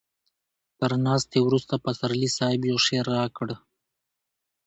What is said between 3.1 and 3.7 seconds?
راکړ.